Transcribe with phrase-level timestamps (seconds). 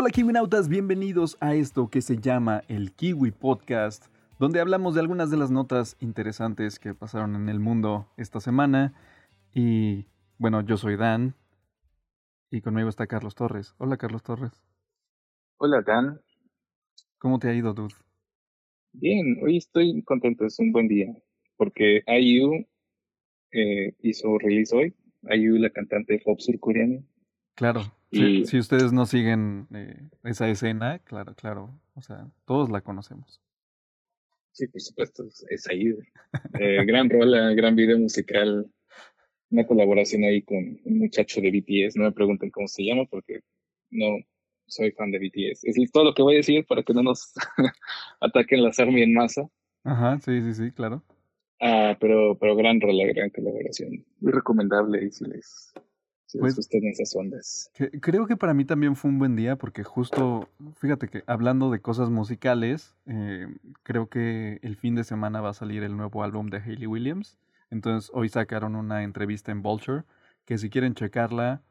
[0.00, 4.06] Hola Kiwinautas, bienvenidos a esto que se llama el Kiwi Podcast,
[4.38, 8.94] donde hablamos de algunas de las notas interesantes que pasaron en el mundo esta semana.
[9.52, 10.06] Y
[10.38, 11.34] bueno, yo soy Dan
[12.48, 13.74] y conmigo está Carlos Torres.
[13.78, 14.52] Hola Carlos Torres.
[15.56, 16.20] Hola Dan.
[17.18, 17.96] ¿Cómo te ha ido, dude?
[18.92, 21.12] Bien, hoy estoy contento, es un buen día,
[21.56, 22.68] porque IU
[23.50, 27.02] eh, hizo release hoy, IU la cantante de pop surcoreana.
[27.56, 32.80] Claro, si, si, ustedes no siguen eh, esa escena, claro, claro, o sea, todos la
[32.80, 33.40] conocemos.
[34.52, 35.98] Sí, por supuesto, es IU.
[36.58, 38.66] Eh, gran rola, gran video musical,
[39.50, 43.40] una colaboración ahí con un muchacho de BTS, no me pregunten cómo se llama porque
[43.90, 44.18] no
[44.66, 45.64] soy fan de BTS.
[45.64, 47.32] Es todo lo que voy a decir para que no nos
[48.20, 49.48] ataquen las armas en masa.
[49.84, 51.02] Ajá, sí, sí, sí, claro.
[51.60, 54.04] Ah, pero, pero gran rola, gran colaboración.
[54.20, 55.72] Muy recomendable y si les,
[56.28, 57.70] si pues, gustan esas ondas.
[58.00, 61.80] creo que para mí también fue un buen día porque justo, fíjate que hablando de
[61.80, 63.46] cosas musicales, eh,
[63.82, 67.38] creo que el fin de semana va a salir el nuevo álbum de Hayley Williams.
[67.70, 70.04] Entonces hoy sacaron una entrevista en Vulture
[70.44, 71.62] que si quieren checarla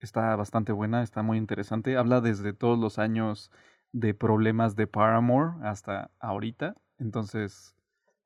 [0.00, 1.98] está bastante buena, está muy interesante.
[1.98, 3.50] Habla desde todos los años
[3.92, 6.74] de problemas de Paramore hasta ahorita.
[6.98, 7.74] Entonces,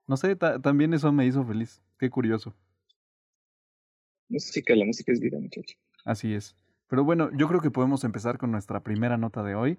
[0.06, 1.82] no sé, también eso me hizo feliz.
[1.98, 2.54] Qué curioso.
[4.30, 5.76] Música, la música es vida, muchacho.
[6.04, 6.56] Así es.
[6.88, 9.78] Pero bueno, yo creo que podemos empezar con nuestra primera nota de hoy,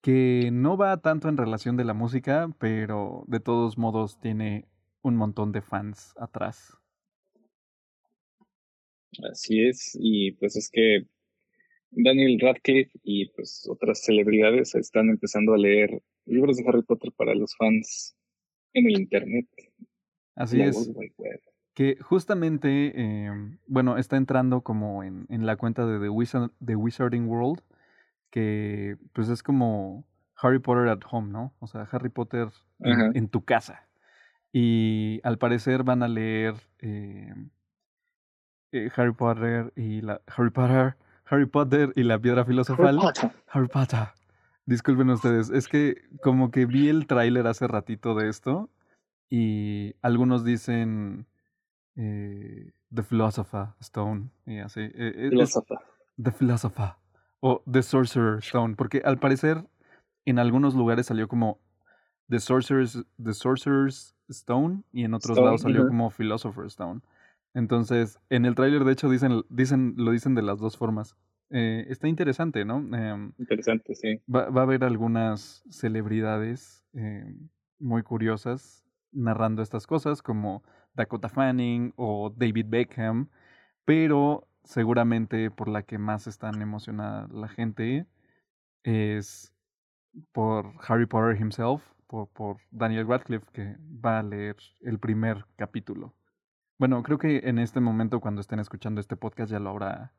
[0.00, 4.66] que no va tanto en relación de la música, pero de todos modos tiene
[5.02, 6.76] un montón de fans atrás.
[9.30, 11.06] Así es, y pues es que
[11.90, 17.34] Daniel Radcliffe y pues otras celebridades están empezando a leer libros de Harry Potter para
[17.34, 18.16] los fans
[18.72, 19.46] en el internet.
[20.36, 20.90] Así es.
[21.74, 23.30] Que justamente, eh,
[23.66, 27.62] bueno, está entrando como en, en la cuenta de The, Wizarding World,
[28.30, 30.04] que pues es como
[30.36, 31.54] Harry Potter at home, ¿no?
[31.60, 32.48] O sea, Harry Potter
[32.80, 33.88] en, tu casa.
[34.52, 37.32] Y al parecer van a leer eh,
[38.72, 40.96] eh, Harry Potter y la Harry Potter
[41.30, 42.98] Harry Potter y la piedra filosofal.
[43.48, 44.08] Harry Potter.
[44.66, 48.68] Disculpen ustedes, es que como que vi el tráiler hace ratito de esto
[49.28, 51.26] y algunos dicen
[51.96, 54.80] eh, The Philosopher Stone y así.
[54.80, 55.30] Eh,
[56.16, 56.94] The Philosopher
[57.40, 59.66] o The Sorcerer Stone, porque al parecer
[60.24, 61.58] en algunos lugares salió como
[62.28, 67.00] The Sorcerer's, The Sorcerer's Stone y en otros lados salió como Philosopher's Stone.
[67.54, 71.16] Entonces, en el tráiler, de hecho, dicen, dicen, lo dicen de las dos formas.
[71.50, 72.76] Eh, está interesante, ¿no?
[72.96, 74.20] Em, interesante, sí.
[74.32, 77.34] Va, va, a haber algunas celebridades eh,
[77.80, 80.62] muy curiosas narrando estas cosas, como
[80.94, 83.28] Dakota Fanning o David Beckham,
[83.84, 88.06] pero seguramente por la que más están emocionada la gente
[88.82, 89.52] es
[90.32, 96.14] por Harry Potter himself, por, por Daniel Radcliffe, que va a leer el primer capítulo.
[96.78, 100.12] Bueno, creo que en este momento, cuando estén escuchando este podcast, ya lo habrá,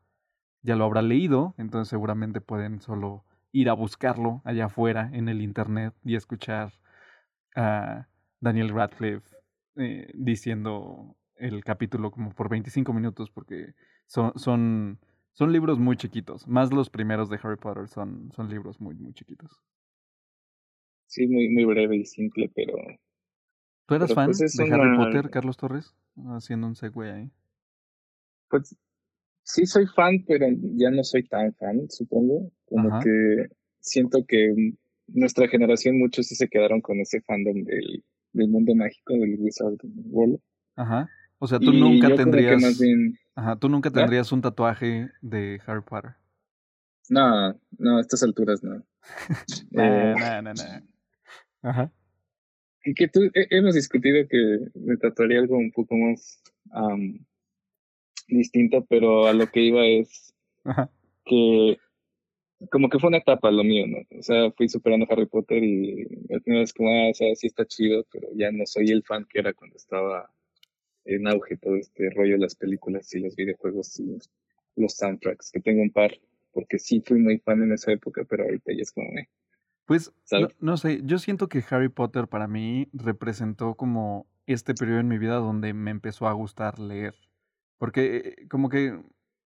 [0.62, 1.56] ya lo habrá leído.
[1.58, 6.72] Entonces, seguramente pueden solo ir a buscarlo allá afuera en el internet y escuchar
[7.56, 8.08] a
[8.40, 9.41] Daniel Radcliffe
[9.78, 13.74] eh, diciendo el capítulo como por 25 minutos, porque
[14.06, 15.00] son, son,
[15.32, 16.48] son libros muy chiquitos.
[16.48, 19.62] Más los primeros de Harry Potter son, son libros muy, muy chiquitos.
[21.08, 22.74] Sí, muy, muy breve y simple, pero.
[23.88, 25.94] ¿Tú eras fan pues, de Harry Potter, Carlos Torres?
[26.36, 27.32] haciendo un segue ahí.
[28.50, 28.76] Pues
[29.44, 32.52] sí soy fan, pero ya no soy tan fan, supongo.
[32.66, 33.48] Como que
[33.80, 34.74] siento que
[35.08, 38.04] nuestra generación muchos sí se quedaron con ese fandom del,
[38.34, 40.40] del mundo mágico del Wizard World.
[40.76, 41.10] Ajá.
[41.40, 42.62] O sea, tú nunca tendrías.
[43.36, 46.12] Ajá, tú nunca tendrías un tatuaje de Harry Potter.
[47.10, 48.84] No, no, a estas alturas no.
[49.72, 51.70] no, no, no, no.
[51.70, 51.92] Ajá
[52.84, 56.42] y que tú, hemos discutido que me trataría algo un poco más
[58.28, 60.34] distinto, pero a lo que iba es
[61.26, 61.78] que
[62.70, 64.20] como que fue una etapa lo mío, ¿no?
[64.20, 67.48] O sea, fui superando Harry Potter y al final es como, ah, o sea, sí
[67.48, 70.32] está chido, pero ya no soy el fan que era cuando estaba
[71.06, 74.18] en auge todo este rollo de las películas y los videojuegos y
[74.76, 76.12] los soundtracks, que tengo un par,
[76.52, 79.28] porque sí fui muy fan en esa época, pero ahorita ya es como, eh,
[79.92, 80.14] pues,
[80.60, 85.18] no, sé, yo siento que Harry Potter para mí representó como este periodo en mi
[85.18, 87.14] vida donde me empezó a gustar leer.
[87.78, 88.98] Porque eh, como que,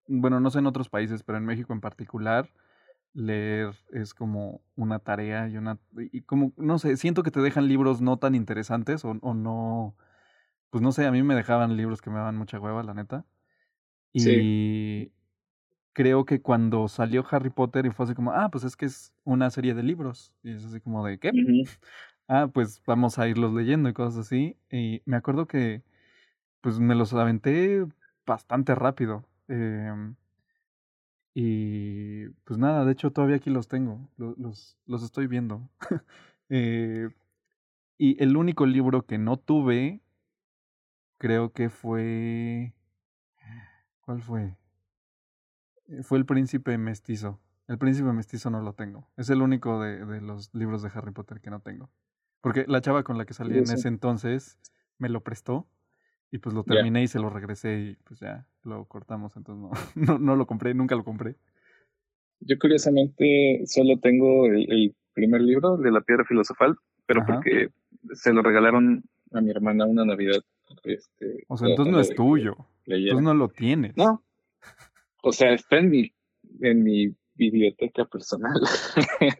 [0.07, 2.49] bueno, no sé en otros países, pero en México en particular,
[3.15, 5.79] leer es como una tarea y una...
[5.95, 9.95] Y como, no sé, siento que te dejan libros no tan interesantes o, o no...
[10.69, 13.25] Pues no sé, a mí me dejaban libros que me daban mucha hueva, la neta.
[14.11, 15.11] Y,
[15.93, 19.13] creo que cuando salió Harry Potter y fue así como, ah, pues es que es
[19.23, 20.33] una serie de libros.
[20.43, 21.31] Y es así como de, ¿qué?
[22.27, 24.57] Ah, pues vamos a irlos leyendo y cosas así.
[24.71, 25.83] Y me acuerdo que,
[26.61, 27.85] pues me los aventé
[28.25, 29.23] bastante rápido.
[29.47, 30.15] Em,
[31.37, 35.69] y pues nada, de hecho todavía aquí los tengo, los, los, estoy viendo.
[36.49, 37.09] eh,
[37.97, 40.01] y el único libro que no tuve,
[41.17, 42.73] creo que fue...
[43.99, 44.55] ¿Cuál fue?
[45.87, 47.41] Eh, fue El Príncipe Mestizo.
[47.67, 49.09] El Príncipe Mestizo no lo tengo.
[49.17, 51.89] Es el único de, de los libros de Harry Potter que no tengo.
[52.39, 54.57] Porque la chava con la que salí en ese entonces
[54.99, 55.67] me lo prestó
[56.31, 59.35] y pues lo terminé y se lo regresé y pues ya lo cortamos.
[59.37, 59.71] Entonces no,
[60.13, 61.35] no, no lo compré, nunca lo compré.
[62.39, 66.75] Yo curiosamente solo tengo el, primer libro de la piedra filosofal,
[67.05, 67.69] pero porque
[68.11, 70.43] se lo regalaron a mi hermana una Navidad.
[70.83, 72.57] Este, o sea, entonces no es tuyo.
[72.85, 73.95] Entonces no lo tienes.
[73.95, 74.21] No,
[75.23, 76.11] o sea, está en mi,
[76.61, 78.59] en mi biblioteca personal.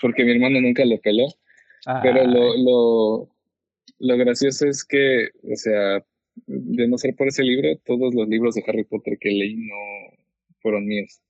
[0.00, 1.26] Porque mi hermano nunca lo peló.
[2.02, 3.28] Pero lo, lo,
[4.02, 6.04] lo gracioso es que, o sea,
[6.46, 9.76] de no ser por ese libro, todos los libros de Harry Potter que leí no
[10.60, 11.22] fueron míos.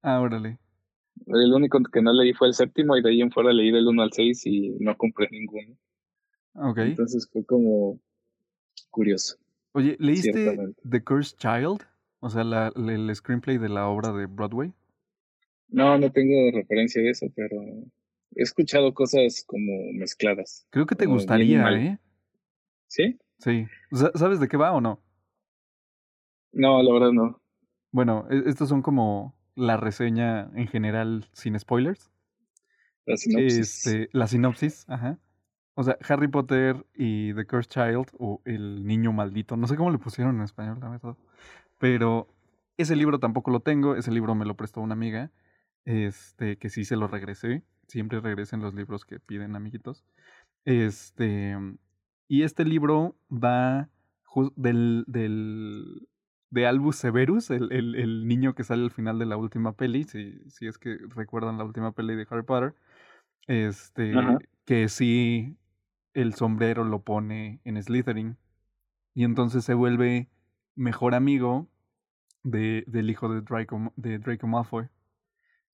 [0.00, 0.58] Ah, órale.
[1.26, 3.86] El único que no leí fue el séptimo y de ahí en fuera leí del
[3.86, 5.76] 1 al 6 y no compré ninguno.
[6.54, 6.78] Ok.
[6.78, 8.00] Entonces fue como
[8.90, 9.36] curioso.
[9.72, 10.56] Oye, ¿leíste
[10.88, 11.82] The Cursed Child?
[12.20, 14.72] O sea, la, el screenplay de la obra de Broadway.
[15.68, 17.60] No, no tengo referencia de eso, pero
[18.34, 20.66] he escuchado cosas como mezcladas.
[20.70, 21.98] Creo que te gustaría, ¿eh?
[22.88, 23.18] ¿Sí?
[23.38, 23.66] Sí.
[24.14, 25.00] ¿Sabes de qué va o no?
[26.52, 27.40] No, la verdad no.
[27.92, 32.10] Bueno, e, estos son como la reseña en general sin spoilers.
[33.04, 33.86] La sinopsis.
[33.86, 35.18] Este, la sinopsis, ajá.
[35.74, 39.90] O sea, Harry Potter y The Cursed Child, o El Niño Maldito, no sé cómo
[39.90, 41.16] le pusieron en español, la verdad.
[41.78, 42.28] Pero
[42.78, 45.30] ese libro tampoco lo tengo, ese libro me lo prestó una amiga,
[45.84, 47.62] este, que sí se lo regresé.
[47.88, 50.04] Siempre regresen los libros que piden amiguitos.
[50.64, 51.56] Este,
[52.28, 53.88] y este libro va
[54.56, 56.08] del, del,
[56.50, 60.04] de Albus Severus, el, el, el, niño que sale al final de la última peli,
[60.04, 62.74] si, si es que recuerdan la última peli de Harry Potter,
[63.46, 64.12] este,
[64.64, 65.56] que sí
[66.14, 68.36] el sombrero lo pone en Slytherin.
[69.14, 70.28] Y entonces se vuelve
[70.74, 71.68] mejor amigo
[72.42, 74.88] de, del hijo de Draco, de Draco Malfoy.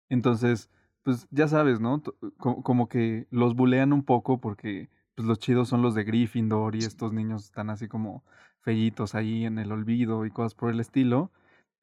[0.10, 0.70] Entonces,
[1.04, 2.02] pues ya sabes, ¿no?
[2.38, 6.80] Como, que los bulean un poco porque pues, los chidos son los de Gryffindor y
[6.80, 8.24] estos niños están así como
[8.62, 11.32] fellitos ahí en el olvido y cosas por el estilo.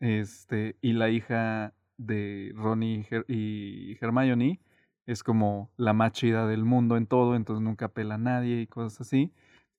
[0.00, 4.60] Este, y la hija de Ronnie y Hermione
[5.06, 8.66] es como la más chida del mundo en todo, entonces nunca pela a nadie y
[8.66, 9.32] cosas así.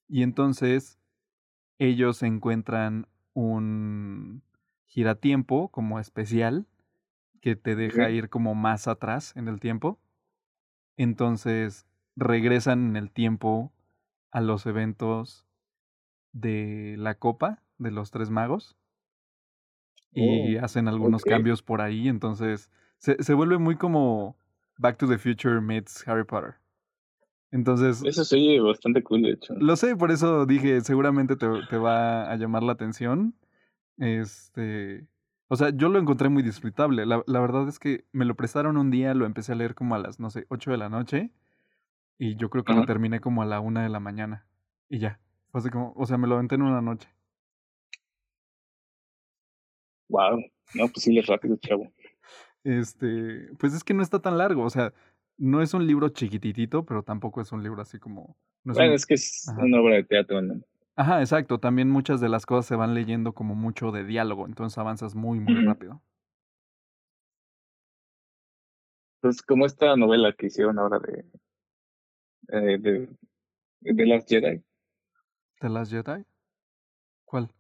[0.08, 1.00] Y entonces
[1.80, 4.44] ellos encuentran un
[4.88, 6.68] giratiempo como especial
[7.42, 10.00] que te deja ir como más atrás en el tiempo.
[10.98, 11.86] Entonces
[12.20, 13.72] regresan en el tiempo
[14.32, 15.48] a los eventos
[16.32, 18.76] de la copa de los tres magos
[20.12, 22.08] y oh, hacen algunos cambios por ahí.
[22.08, 24.38] Entonces se, se vuelve muy como
[24.78, 26.56] Back to the Future meets Harry Potter.
[27.52, 28.04] Entonces.
[28.04, 29.54] Eso sí, bastante cool, de hecho.
[29.56, 33.34] Lo sé, por eso dije, seguramente te, te va a llamar la atención.
[33.98, 35.08] Este.
[35.48, 37.06] O sea, yo lo encontré muy disfrutable.
[37.06, 39.96] La, la, verdad es que me lo prestaron un día, lo empecé a leer como
[39.96, 41.32] a las, no sé, 8 de la noche.
[42.22, 44.46] Y yo creo que lo terminé como a la una de la mañana.
[44.90, 45.20] Y ya.
[45.52, 47.10] Fue así como, o sea, me lo aventé en una noche.
[50.10, 50.44] Wow.
[50.76, 51.92] No, pues sí, es rápido, chavo.
[52.64, 54.64] Este, pues es que no está tan largo.
[54.64, 54.94] O sea,
[55.38, 58.36] no es un libro chiquititito, pero tampoco es un libro así como...
[58.66, 60.62] No es bueno, es que es una obra de teatro, ¿no?
[60.98, 61.60] Ajá, exacto.
[61.60, 65.40] También muchas de las cosas se van leyendo como mucho de diálogo, entonces avanzas muy,
[65.40, 66.02] muy rápido.
[69.22, 71.26] Pues como esta novela que hicieron ahora de...
[72.52, 73.08] Eh, de,
[73.82, 74.62] de Last Jedi.
[75.62, 76.26] ¿De Last Jedi?
[77.26, 77.52] ¿Cuál?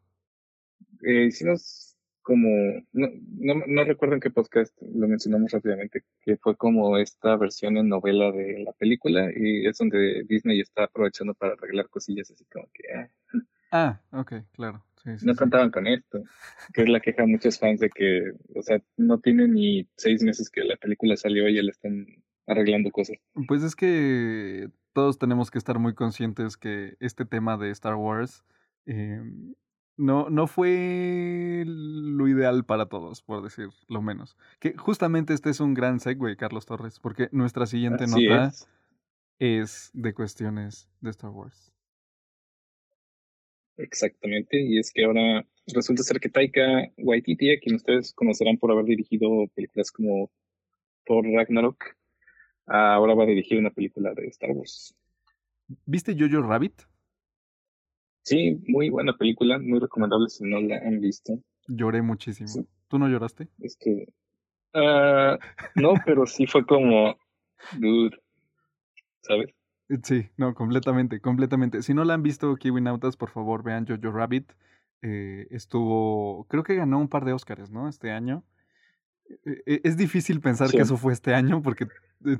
[1.03, 2.47] Eh, hicimos como,
[2.91, 3.07] no,
[3.39, 7.89] no, no recuerdo en qué podcast lo mencionamos rápidamente, que fue como esta versión en
[7.89, 12.67] novela de la película y es donde Disney está aprovechando para arreglar cosillas así como
[12.73, 12.83] que...
[12.93, 13.09] Ah,
[13.71, 14.83] ah ok, claro.
[15.23, 16.23] no contaban con esto,
[16.73, 20.21] que es la queja de muchos fans de que, o sea, no tiene ni seis
[20.21, 22.05] meses que la película salió y ya le están
[22.49, 23.17] arreglando cosas.
[23.47, 28.43] Pues es que todos tenemos que estar muy conscientes que este tema de Star Wars
[28.85, 29.21] eh,
[29.97, 34.35] no, no fue lo ideal para todos, por decir lo menos.
[34.59, 38.51] Que justamente este es un gran segue, Carlos Torres, porque nuestra siguiente nota
[39.39, 39.91] es.
[39.93, 41.71] de cuestiones de Star Wars.
[43.77, 48.71] Exactamente, y es que ahora resulta ser que Taika Waititi, a quien ustedes conocerán por
[48.71, 50.29] haber dirigido películas como
[51.05, 51.95] Thor Ragnarok,
[52.69, 54.95] ahora va a dirigir una película de Star Wars.
[55.85, 56.81] ¿Viste Jojo Rabbit?
[58.23, 61.39] Sí, muy buena película, muy recomendable si no la han visto.
[61.67, 62.65] Lloré muchísimo.
[62.87, 63.47] ¿Tú no lloraste?
[63.59, 64.07] Es que...
[64.73, 65.37] Ah,
[65.75, 67.17] no, pero sí fue como...
[67.77, 68.17] Dude,
[69.21, 69.53] ¿sabes?
[70.03, 71.81] Sí, no, completamente, completamente.
[71.81, 74.51] Si no la han visto, Kiwi Nautas, por favor vean Jojo Rabbit.
[75.01, 77.89] Eh, estuvo, creo que ganó un par de Oscars, ¿no?
[77.89, 78.43] Este año.
[79.45, 81.87] E, e, es difícil pensar que eso fue este año porque eh,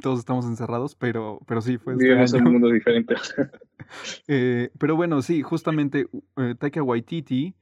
[0.02, 2.26] todos estamos encerrados, pero, pero sí, fue año.
[2.26, 3.16] en un mundo diferente.
[4.28, 6.08] eh, pero bueno, sí, justamente
[6.38, 7.56] eh, Taika Waititi,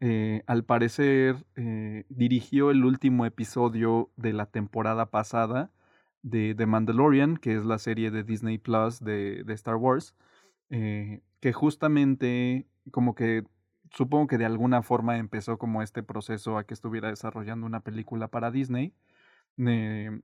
[0.00, 1.36] eh, al parecer,
[2.08, 5.70] dirigió el último episodio de la temporada pasada
[6.22, 10.14] de The Mandalorian, que es la serie de Disney Plus de, de Star Wars,
[10.70, 13.44] eh, que justamente como que
[13.90, 18.28] supongo que de alguna forma empezó como este proceso a que estuviera desarrollando una película
[18.28, 18.94] para Disney.
[19.58, 20.20] Eh,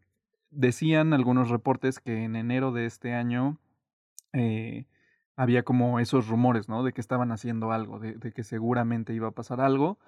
[0.51, 3.59] decían algunos reportes que en enero de este año
[4.33, 4.87] eh,
[5.37, 6.83] había como esos rumores, ¿no?
[6.83, 9.99] De que estaban haciendo algo, de, de que seguramente iba a pasar algo.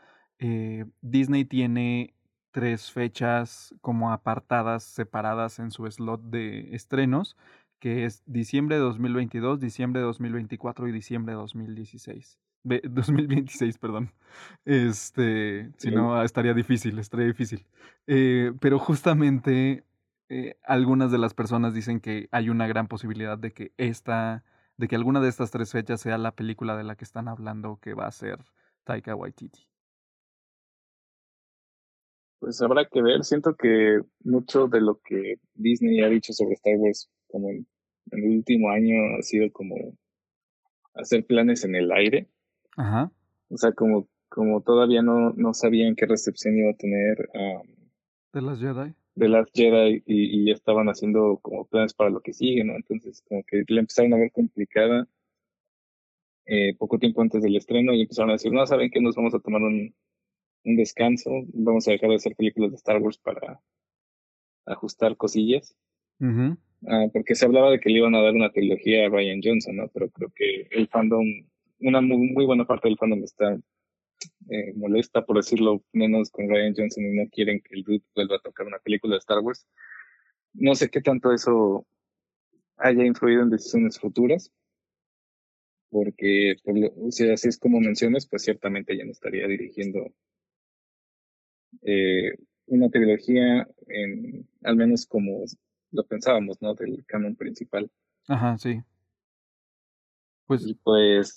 [1.02, 2.14] Disney tiene
[2.50, 7.36] tres fechas como apartadas, separadas en su slot de estrenos,
[7.78, 12.38] que es diciembre de 2022, diciembre de 2024 y diciembre de 2016.
[12.62, 14.12] 2026, perdón.
[14.64, 17.66] Este, si no, estaría difícil, estaría difícil.
[18.06, 19.84] Eh, pero justamente
[20.30, 24.44] eh, algunas de las personas dicen que hay una gran posibilidad de que esta,
[24.76, 27.80] de que alguna de estas tres fechas sea la película de la que están hablando
[27.82, 28.38] que va a ser
[28.84, 29.66] Taika Waititi.
[32.38, 33.24] Pues habrá que ver.
[33.24, 37.66] Siento que mucho de lo que Disney ha dicho sobre Star Wars como en,
[38.12, 39.74] el último año ha sido como
[40.94, 42.28] hacer planes en el aire.
[42.76, 43.10] Ajá.
[43.48, 47.28] O sea, como, como todavía no, no sabían qué recepción iba a tener
[48.32, 48.94] de las Jedi.
[49.14, 52.76] De las Jedi y, y, estaban haciendo como planes para lo que sigue, ¿no?
[52.76, 55.06] Entonces como que le empezaron a ver complicada
[56.46, 59.34] eh, poco tiempo antes del estreno y empezaron a decir, no, ¿saben que Nos vamos
[59.34, 59.94] a tomar un,
[60.64, 63.60] un descanso, vamos a dejar de hacer películas de Star Wars para
[64.66, 65.76] ajustar cosillas.
[66.86, 69.76] Ah, porque se hablaba de que le iban a dar una trilogía a Ryan Johnson,
[69.76, 69.88] ¿no?
[69.88, 71.24] Pero creo que el fandom,
[71.80, 73.58] una muy, buena parte del fandom está
[74.50, 78.36] eh, molesta, por decirlo menos, con Ryan Johnson y no quieren que el dude vuelva
[78.36, 79.66] a tocar una película de Star Wars.
[80.52, 81.86] No sé qué tanto eso
[82.76, 84.50] haya influido en decisiones futuras,
[85.90, 86.56] porque
[87.10, 90.12] si así es como mencionas, pues ciertamente ya no estaría dirigiendo
[91.82, 92.32] eh,
[92.66, 95.44] una trilogía, en, al menos como
[95.92, 96.74] lo pensábamos, ¿no?
[96.74, 97.90] Del canon principal.
[98.28, 98.80] Ajá, sí.
[100.46, 101.36] Pues, pues,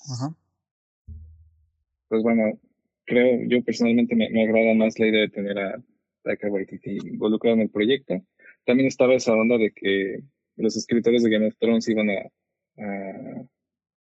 [2.07, 2.59] pues bueno,
[3.05, 5.83] creo, yo personalmente me, agrada más la idea de tener a
[6.23, 8.21] Taika Waititi involucrado en el proyecto.
[8.65, 10.19] También estaba esa onda de que
[10.55, 12.21] los escritores de Game of Thrones iban a,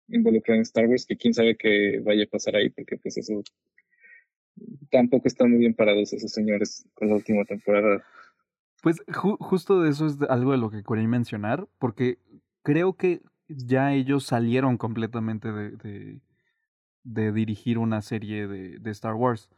[0.09, 3.43] involucrar en Star Wars, que quién sabe qué vaya a pasar ahí, porque pues eso
[4.91, 8.05] tampoco están muy bien parados esos señores con la última temporada.
[8.83, 12.19] Pues justo de eso es algo de lo que quería mencionar, porque
[12.63, 16.19] creo que ya ellos salieron completamente de,
[17.05, 19.49] de dirigir una serie de, de, Star Wars,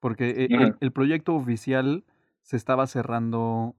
[0.00, 2.04] porque e, el, proyecto oficial
[2.42, 3.76] se estaba cerrando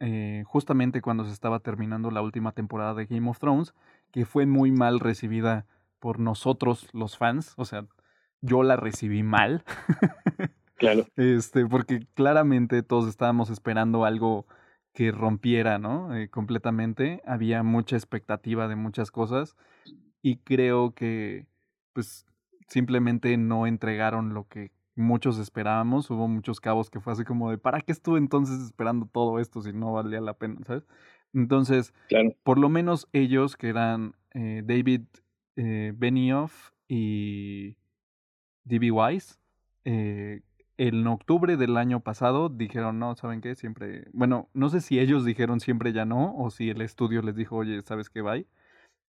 [0.00, 3.74] eh, justamente cuando se estaba terminando la última temporada de Game of Thrones,
[4.10, 5.66] que fue muy mal recibida
[5.98, 7.86] por nosotros los fans, o sea,
[8.40, 9.64] yo la recibí mal.
[10.82, 11.06] Claro.
[11.14, 14.46] este, porque claramente todos estábamos esperando algo
[14.92, 16.12] que rompiera, ¿no?
[16.12, 17.22] Eh, completamente.
[17.24, 19.56] Había mucha expectativa de muchas cosas
[20.22, 21.46] y creo que,
[21.92, 22.26] pues,
[22.72, 26.10] simplemente no entregaron lo que muchos esperábamos.
[26.10, 29.62] Hubo muchos cabos que fue así como de, ¿para qué estuve entonces esperando todo esto
[29.62, 30.84] si no valía la pena, ¿sabes?
[31.34, 31.94] Entonces,
[32.42, 35.02] por lo menos ellos que eran eh, David
[35.56, 37.76] eh, Benioff y
[38.64, 38.90] D.B.
[38.90, 39.36] Wise,
[39.84, 40.40] eh,
[40.78, 43.54] en octubre del año pasado dijeron, no, ¿saben qué?
[43.54, 47.36] Siempre, bueno, no sé si ellos dijeron siempre ya no, o si el estudio les
[47.36, 48.22] dijo, oye, ¿sabes qué?
[48.22, 48.46] Bye.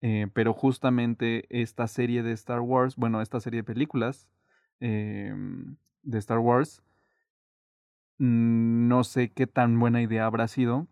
[0.02, 4.28] Eh, pero justamente esta serie de Star Wars, bueno, esta serie de películas
[4.80, 5.34] eh,
[6.02, 6.84] de Star Wars,
[8.18, 10.88] no sé qué tan buena idea habrá sido,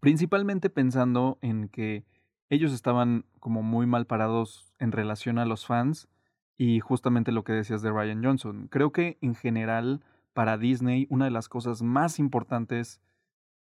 [0.00, 2.04] principalmente pensando en que
[2.48, 6.08] ellos estaban como muy mal parados en relación a los fans
[6.56, 8.68] y justamente lo que decías de Ryan Johnson.
[8.68, 10.02] Creo que en general
[10.32, 13.00] para Disney una de las cosas más importantes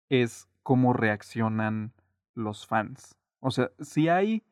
[0.08, 1.92] es cómo reaccionan
[2.34, 3.16] los fans.
[3.40, 4.44] O sea, si hay...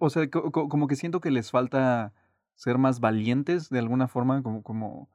[0.00, 2.12] O sea, como que siento que les falta
[2.54, 5.08] ser más valientes de alguna forma, como, como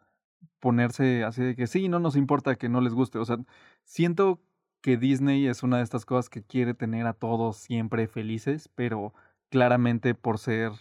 [0.60, 3.20] ponerse así de que sí, no nos importa que no les guste.
[3.20, 3.38] O sea,
[3.84, 4.42] siento
[4.82, 9.14] que Disney es una de estas cosas que quiere tener a todos siempre felices, pero
[9.50, 10.72] claramente por ser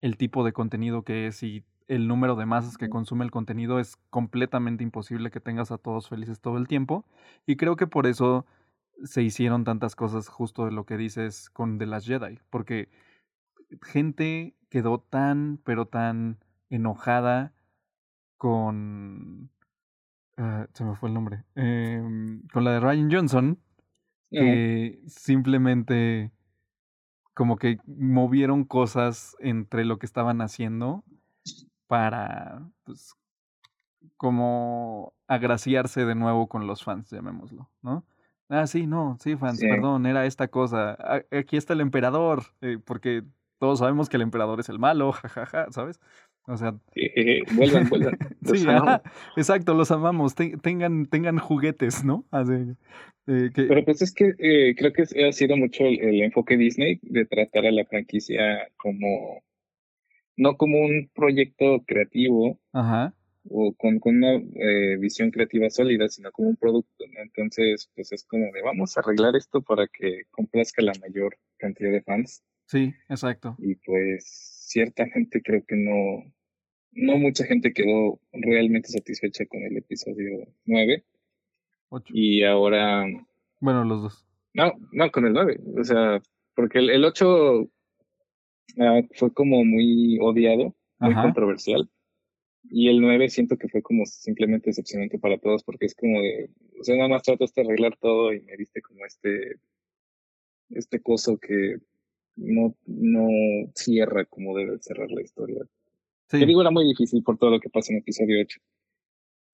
[0.00, 3.78] el tipo de contenido que es y el número de masas que consume el contenido
[3.80, 7.04] es completamente imposible que tengas a todos felices todo el tiempo.
[7.46, 8.46] Y creo que por eso
[9.02, 12.88] se hicieron tantas cosas justo de lo que dices con The Last Jedi, porque
[13.82, 16.38] gente quedó tan, pero tan
[16.70, 17.52] enojada
[18.36, 19.50] con...
[20.36, 21.44] Ah, se me fue el nombre.
[21.54, 23.58] Em, con la de Ryan Johnson,
[24.30, 26.32] que simplemente
[27.34, 31.04] como que movieron cosas entre lo que estaban haciendo
[31.86, 33.14] para, pues,
[34.16, 38.04] como agraciarse de nuevo con los fans, llamémoslo, ¿no?
[38.48, 40.96] Ah, sí, no, sí, fans, perdón, era esta cosa.
[41.32, 43.24] Aquí está el emperador, eh, porque
[43.58, 46.00] todos sabemos que el emperador es el malo, jajaja, ¿sabes?
[46.46, 46.74] O sea.
[47.54, 48.18] vuelvan, vuelvan.
[48.44, 48.66] sí,
[49.36, 50.34] exacto, los amamos.
[50.34, 52.24] tengan, tengan juguetes, ¿no?
[53.26, 57.24] Eh, Pero pues es que eh, creo que ha sido mucho el, enfoque Disney de
[57.24, 59.42] tratar a la franquicia como.
[60.36, 62.58] No como un proyecto creativo.
[62.72, 63.14] Ajá
[63.50, 67.04] o con, con una eh, visión creativa sólida, sino como un producto.
[67.22, 71.90] Entonces, pues es como de vamos a arreglar esto para que complazca la mayor cantidad
[71.90, 72.42] de fans.
[72.66, 73.56] Sí, exacto.
[73.58, 74.24] Y pues
[74.68, 76.24] cierta gente creo que no,
[76.92, 81.04] no mucha gente quedó realmente satisfecha con el episodio 9.
[82.08, 83.04] Y ahora...
[83.60, 84.26] Bueno, los dos.
[84.52, 85.60] No, no, con el 9.
[85.78, 86.20] O sea,
[86.54, 87.68] porque el, el 8
[88.80, 91.88] ah, fue como muy odiado, muy controversial.
[92.70, 96.50] Y el 9 siento que fue como simplemente decepcionante para todos porque es como de,
[96.80, 99.56] o sea, nada más trataste de arreglar todo y me diste como este,
[100.70, 101.76] este coso que
[102.36, 103.28] no, no
[103.74, 105.64] cierra como debe cerrar la historia.
[106.28, 106.44] Sí.
[106.44, 108.60] digo, era muy difícil por todo lo que pasa en episodio 8.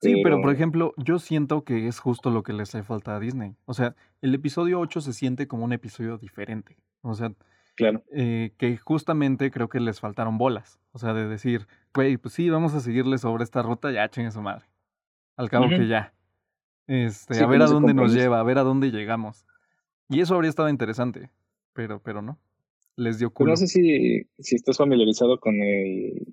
[0.02, 0.40] Sí, pero...
[0.40, 3.56] por ejemplo, yo siento que es justo lo que les hace falta a Disney.
[3.66, 6.76] O sea, el episodio 8 se siente como un episodio diferente.
[7.02, 7.34] O sea,
[7.76, 8.02] claro.
[8.12, 10.80] Eh, que justamente creo que les faltaron bolas.
[10.93, 14.30] O sea, de decir, güey, pues sí, vamos a seguirle sobre esta ruta, ya chingue
[14.30, 14.64] su madre.
[15.36, 16.14] Al cabo que ya.
[16.86, 19.47] Este, a ver a dónde nos lleva, a ver a dónde llegamos.
[20.08, 21.30] Y eso habría estado interesante,
[21.73, 22.38] pero, pero no.
[23.00, 23.50] Les dio culo.
[23.50, 26.26] No sé si, si estás familiarizado con el,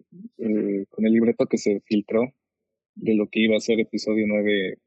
[0.89, 2.33] con el libreto que se filtró
[2.95, 4.77] de lo que iba a ser episodio 9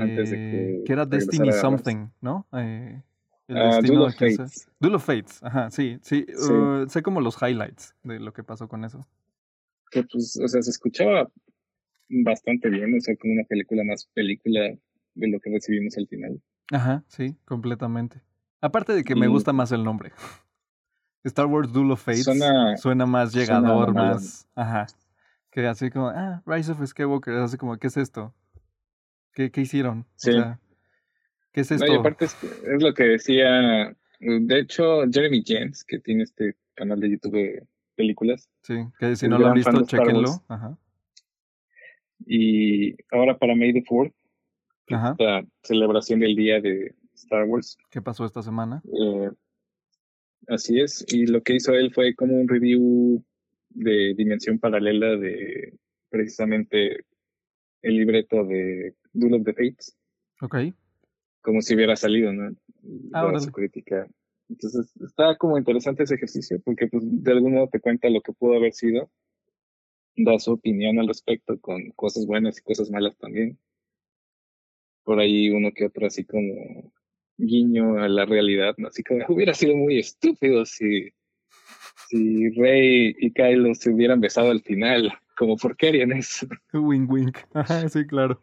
[0.00, 0.76] antes de que.
[0.76, 2.46] Eh, que era Destiny Something, ¿no?
[2.52, 3.02] Eh,
[3.48, 4.68] el Duel of Fates.
[4.80, 6.26] Duel of Fates, ajá, sí, sí.
[6.50, 9.06] Uh, sé como los highlights de lo que pasó con eso
[9.90, 11.28] que pues, o sea, se escuchaba
[12.08, 14.60] bastante bien, o sea, como una película más película
[15.14, 16.40] de lo que recibimos al final.
[16.72, 18.22] Ajá, sí, completamente.
[18.60, 20.12] Aparte de que me gusta más el nombre.
[21.24, 22.24] Star Wars Duel of Fates
[22.80, 24.48] suena, más llegador, más...
[24.54, 24.86] Ajá.
[25.50, 28.34] Que así como, ah, Rise of Skywalker, así como, ¿qué es esto?
[29.34, 30.06] ¿Qué, qué hicieron?
[30.16, 30.32] Sí.
[31.52, 31.92] ¿Qué es esto?
[31.92, 37.00] y aparte es, es, lo que decía, de hecho, Jeremy James, que tiene este canal
[37.00, 38.48] de YouTube películas.
[38.62, 40.42] Sí, que si no lo han visto, chequenlo.
[40.48, 40.78] Ajá.
[42.26, 44.12] Y ahora para May the 4th,
[44.86, 47.76] esta celebración del día de Star Wars.
[47.90, 48.82] ¿Qué pasó esta semana?
[48.84, 49.30] Eh,
[50.48, 53.24] así es, y lo que hizo él fue como un review
[53.70, 57.04] de dimensión paralela de precisamente
[57.82, 59.96] el libreto de Duel of the Fates.
[60.42, 60.56] Ok.
[61.40, 62.54] Como si hubiera salido, ¿no?
[63.12, 64.08] Ahora su crítica
[64.50, 68.32] entonces está como interesante ese ejercicio porque pues de algún modo te cuenta lo que
[68.32, 69.10] pudo haber sido,
[70.16, 73.58] da su opinión al respecto con cosas buenas y cosas malas también.
[75.04, 76.92] Por ahí uno que otro así como
[77.40, 78.88] guiño a la realidad, ¿no?
[78.88, 81.10] así como hubiera sido muy estúpido si,
[82.08, 86.46] si Rey y Kylo se hubieran besado al final, como por qué harían eso.
[86.72, 87.38] Wink wink,
[87.88, 88.38] sí, claro.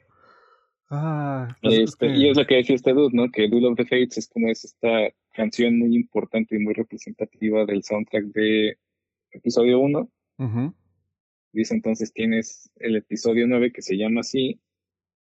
[0.89, 3.29] Ah, pues este, Y es lo que decía este dude, ¿no?
[3.29, 7.65] Que Duel of the Fates es como es esta canción muy importante y muy representativa
[7.65, 8.77] del soundtrack de
[9.31, 10.09] episodio 1.
[11.51, 14.61] Dice entonces tienes el episodio 9 que se llama así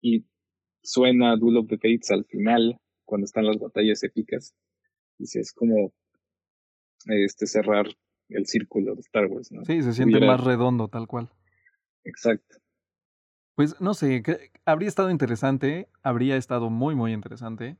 [0.01, 0.25] y
[0.83, 4.55] suena Duel of the Fates al final cuando están las batallas épicas.
[5.17, 5.93] Dice, es como
[7.05, 7.87] este cerrar
[8.29, 9.63] el círculo de Star Wars, ¿no?
[9.65, 11.31] Sí, se siente más redondo, tal cual.
[12.03, 12.57] Exacto.
[13.55, 14.21] Pues no sé,
[14.65, 17.77] habría estado interesante, habría estado muy, muy interesante,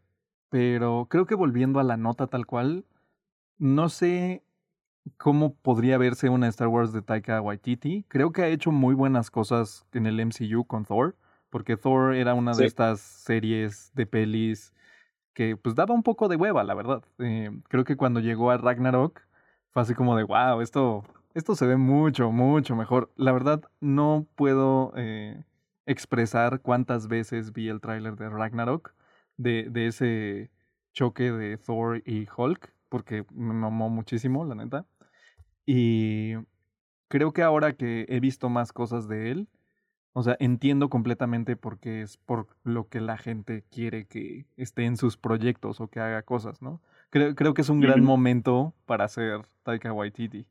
[0.49, 2.85] pero creo que volviendo a la nota tal cual,
[3.57, 4.43] no sé
[5.17, 8.05] cómo podría verse una Star Wars de Taika Waititi.
[8.07, 11.17] Creo que ha hecho muy buenas cosas en el MCU con Thor,
[11.49, 14.73] porque Thor era una de estas series de pelis
[15.35, 17.03] que pues daba un poco de hueva, la verdad.
[17.19, 19.21] Eh, creo que cuando llegó a Ragnarok
[19.69, 21.03] fue así como de, wow, esto
[21.35, 23.11] esto se ve mucho, mucho mejor.
[23.17, 25.43] La verdad, no puedo eh,
[25.85, 28.95] expresar cuántas veces vi el tráiler de Ragnarok,
[29.35, 30.49] de, de ese
[30.93, 34.85] choque de Thor y Hulk, porque me mamó muchísimo, la neta.
[35.65, 36.35] Y
[37.09, 39.49] creo que ahora que he visto más cosas de él,
[40.17, 44.86] o sea, entiendo completamente por qué es por lo que la gente quiere que esté
[44.86, 46.82] en sus proyectos o que haga cosas, ¿no?
[47.10, 50.45] Creo, creo que es un gran momento para hacer Taika Waititi.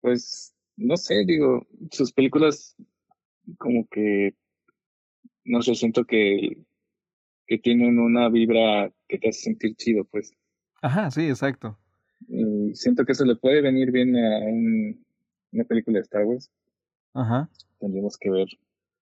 [0.00, 2.76] Pues, no sé, digo, sus películas
[3.58, 4.34] como que,
[5.44, 6.56] no sé, siento que,
[7.46, 10.32] que tienen una vibra que te hace sentir chido, pues.
[10.80, 11.76] Ajá, sí, exacto.
[12.26, 14.38] Y siento que eso le puede venir bien a
[15.52, 16.50] una película de Star Wars.
[17.14, 17.48] Ajá.
[17.78, 18.48] Tendríamos que ver.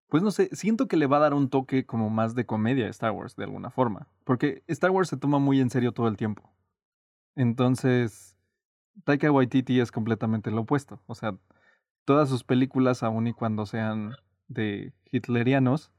[0.09, 2.87] Pues no sé, siento que le va a dar un toque como más de comedia
[2.87, 4.07] a Star Wars, de alguna forma.
[4.25, 6.51] Porque Star Wars se toma muy en serio todo el tiempo.
[7.35, 8.37] Entonces,
[9.05, 11.01] Taika Waititi es completamente lo opuesto.
[11.07, 11.37] O sea,
[12.03, 14.11] todas sus películas, aun y cuando sean
[14.49, 15.93] de hitlerianos,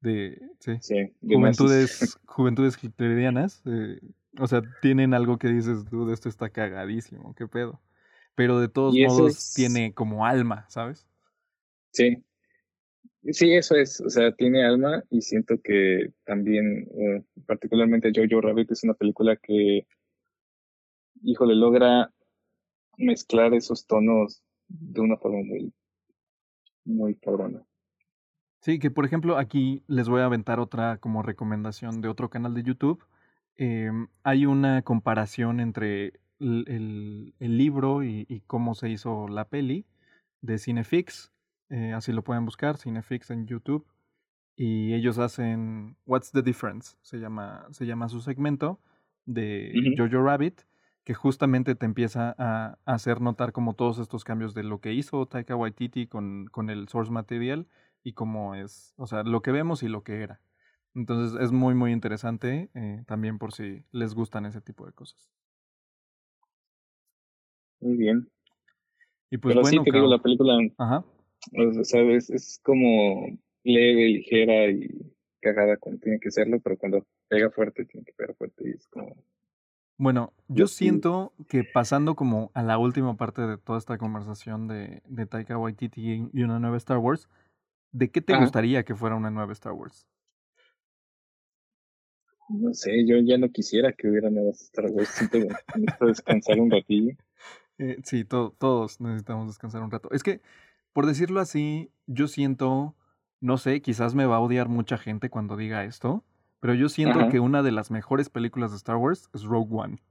[0.00, 0.78] de, sí,
[1.20, 3.98] juventudes, juventudes hitlerianas, eh,
[4.38, 7.80] o sea, tienen algo que dices, dude, esto está cagadísimo, qué pedo.
[8.36, 11.07] Pero de todos modos tiene como alma, ¿sabes?
[11.92, 12.16] Sí.
[13.24, 18.70] Sí, eso es, o sea, tiene alma y siento que también, eh, particularmente Jojo Rabbit
[18.70, 19.86] es una película que,
[21.22, 22.10] híjole, logra
[22.96, 25.72] mezclar esos tonos de una forma muy,
[26.84, 27.62] muy cabrona.
[28.60, 32.54] Sí, que por ejemplo aquí les voy a aventar otra como recomendación de otro canal
[32.54, 33.04] de YouTube.
[33.56, 33.90] Eh,
[34.22, 39.84] hay una comparación entre el, el, libro y, cómo se hizo la peli
[40.40, 41.32] de Cinefix.
[41.70, 43.86] Eh, así lo pueden buscar, Cinefix en YouTube.
[44.56, 48.80] Y ellos hacen What's the Difference, se llama, se llama su segmento
[49.24, 50.62] de Jojo Rabbit,
[51.04, 55.26] que justamente te empieza a, hacer notar como todos estos cambios de lo que hizo
[55.26, 57.68] Taika Waititi con, con el source material
[58.02, 60.40] y cómo es, o sea, lo que vemos y lo que era.
[60.94, 65.30] Entonces es muy, muy interesante eh, también por si les gustan ese tipo de cosas.
[67.80, 68.28] Muy bien.
[69.30, 71.04] Y pues Pero bueno, sí, te digo, la película Ajá.
[71.52, 74.88] O sea, es, como leve, ligera y
[75.40, 78.86] cagada cuando tiene que serlo, pero cuando pega fuerte, tiene que pegar fuerte y es
[78.88, 79.16] como...
[80.00, 85.02] Bueno, yo siento que pasando como a la última parte de toda esta conversación de,
[85.06, 87.28] de Taika Waititi y una nueva Star Wars,
[87.90, 90.06] ¿de qué te gustaría que fuera una nueva Star Wars?
[92.48, 96.70] No sé, yo ya no quisiera que hubiera nuevas Star Wars, siempre necesito descansar un
[96.70, 97.14] ratillo.
[97.80, 100.08] Eh, sí, todos necesitamos descansar un rato.
[100.10, 100.40] Es que
[100.92, 102.96] por decirlo así, yo siento,
[103.40, 106.24] no sé, quizás me va a odiar mucha gente cuando diga esto,
[106.60, 110.02] pero yo siento que una de las mejores películas de Star Wars es Rogue One.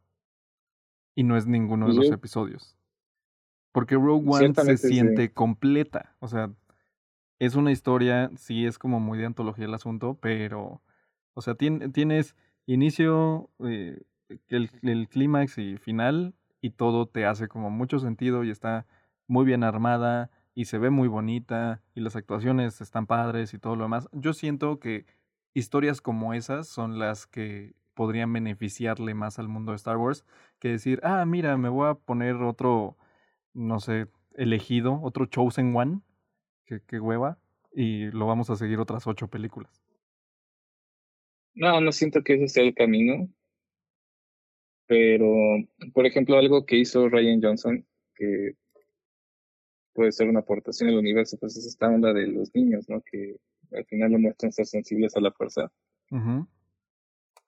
[1.16, 2.78] Y no es ninguno de los episodios.
[3.74, 6.16] Porque Rogue One se siente completa.
[6.20, 6.52] O sea,
[7.40, 10.82] es una historia, sí es como muy de antología el asunto, pero,
[11.34, 12.36] o sea, tienes
[12.66, 14.04] inicio, eh,
[14.48, 18.86] el, el clímax y final, y todo te hace como mucho sentido y está
[19.28, 23.76] muy bien armada y se ve muy bonita y las actuaciones están padres y todo
[23.76, 24.10] lo demás.
[24.12, 25.06] Yo siento que
[25.54, 30.26] historias como esas son las que podrían beneficiarle más al mundo de Star Wars
[30.58, 32.98] que decir, ah, mira, me voy a poner otro,
[33.54, 36.02] no sé, elegido, otro Chosen One,
[36.66, 37.38] que, hueva,
[37.72, 39.84] y lo vamos a seguir otras ocho películas.
[41.54, 43.30] No, no siento que ese sea el camino.
[44.88, 45.28] Pero,
[45.94, 48.56] por ejemplo, algo que hizo Ryan Johnson, que
[49.98, 53.02] puede ser una aportación al universo, pues es esta onda de los niños, ¿no?
[53.02, 53.36] Que
[53.72, 55.72] al final lo muestran ser sensibles a la fuerza.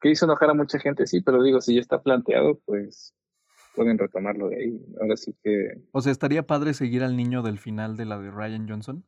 [0.02, 3.14] Que hizo enojar a mucha gente, sí, pero digo, si ya está planteado, pues
[3.76, 4.82] pueden retomarlo de ahí.
[5.00, 5.80] Ahora sí que...
[5.92, 9.06] O sea, ¿estaría padre seguir al niño del final de la de Ryan Johnson?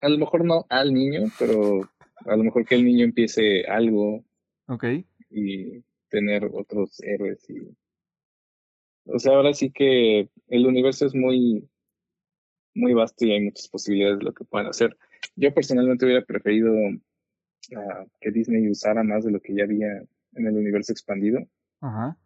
[0.00, 1.82] A lo mejor no al niño, pero
[2.24, 4.24] a lo mejor que el niño empiece algo.
[4.68, 4.84] Ok.
[5.28, 7.76] Y tener otros héroes y...
[9.04, 11.68] O sea, ahora sí que el universo es muy
[12.76, 14.96] muy vasto y hay muchas posibilidades de lo que puedan hacer.
[15.34, 16.72] Yo personalmente hubiera preferido
[17.76, 20.02] ah, que Disney usara más de lo que ya había
[20.34, 21.40] en el universo expandido,
[21.80, 22.16] Ajá.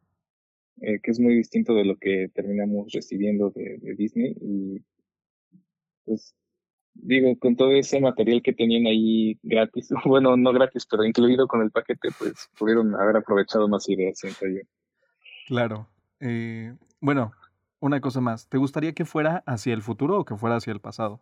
[0.83, 4.83] Eh, que es muy distinto de lo que terminamos recibiendo de, Disney y
[6.05, 6.35] pues
[6.95, 11.63] digo, con todo ese material que tenían ahí gratis, bueno, no gratis, pero incluido con
[11.63, 14.61] el paquete, pues pudieron haber aprovechado más ideas, siento yo.
[15.47, 15.87] Claro.
[16.21, 17.33] Eh, bueno,
[17.81, 20.81] una cosa más, ¿te gustaría que fuera hacia el futuro o que fuera hacia el
[20.81, 21.21] pasado?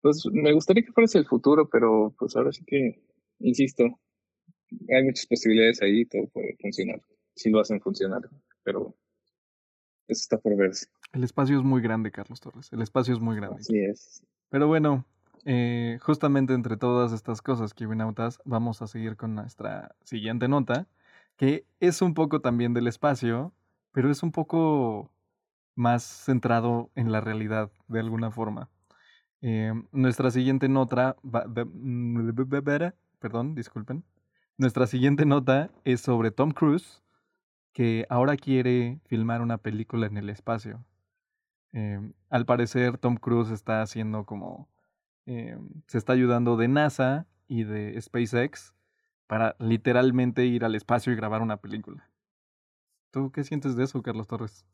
[0.00, 3.02] Pues me gustaría que fuera hacia el futuro, pero pues ahora sí que,
[3.40, 7.02] insisto, hay muchas posibilidades ahí y todo puede funcionar.
[7.34, 8.22] si lo hacen funcionar,
[8.62, 8.94] pero
[10.08, 10.86] eso está por verse.
[11.12, 12.72] El espacio es muy grande, Carlos Torres.
[12.72, 13.60] El espacio es muy grande.
[13.60, 14.22] Así es.
[14.50, 15.04] Pero bueno,
[15.44, 20.86] eh, justamente entre todas estas cosas, Kibinautas, vamos a seguir con nuestra siguiente nota,
[21.38, 23.54] que es un poco también del espacio,
[23.92, 25.10] pero es un poco
[25.76, 28.68] más centrado en la realidad de alguna forma.
[29.40, 32.28] Eh, nuestra siguiente nota, mm,
[33.20, 34.04] perdón, disculpen.
[34.58, 37.02] Nuestra siguiente nota es sobre Tom Cruise,
[37.72, 40.84] que ahora quiere filmar una película en el espacio.
[41.72, 44.68] Em, al parecer, Tom Cruise está haciendo como.
[45.26, 48.74] Em, se está ayudando de NASA y de SpaceX
[49.28, 52.10] para literalmente ir al espacio y grabar una película.
[53.12, 54.66] ¿Tú qué sientes de eso, Carlos Torres?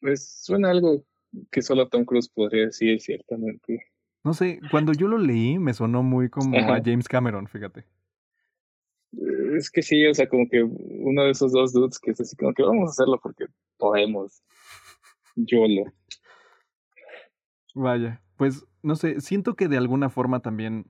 [0.00, 1.04] Pues suena algo
[1.50, 3.92] que solo Tom Cruise podría decir ciertamente.
[4.24, 7.84] No sé, cuando yo lo leí me sonó muy como a James Cameron, fíjate.
[9.56, 12.34] Es que sí, o sea, como que uno de esos dos dudes que es así
[12.36, 13.46] como que vamos a hacerlo porque
[13.76, 14.42] podemos.
[15.36, 15.92] YOLO.
[17.74, 20.86] Vaya, pues no sé, siento que de alguna forma también